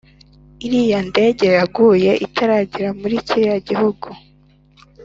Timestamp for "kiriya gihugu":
3.27-4.07